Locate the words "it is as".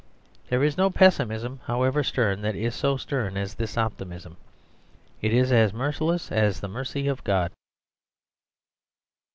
5.21-5.73